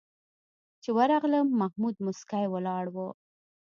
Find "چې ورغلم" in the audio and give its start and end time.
0.81-1.47